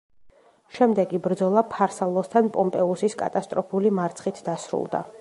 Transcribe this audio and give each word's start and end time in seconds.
შემდეგი 0.77 1.19
ბრძოლა 1.27 1.63
ფარსალოსთან 1.75 2.51
პომპეუსის 2.57 3.19
კატასტროფული 3.23 3.97
მარცხით 4.01 4.45
დასრულდა. 4.51 5.09